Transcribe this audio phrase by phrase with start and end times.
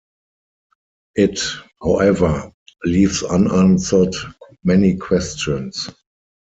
[1.13, 1.39] It,
[1.79, 2.51] however,
[2.85, 4.15] leaves unanswered
[4.63, 5.91] many questions.